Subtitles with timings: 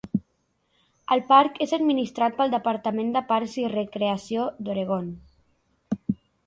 [1.15, 5.15] El parc és administrat pel Departament de Parcs i Recreació d'Oregon.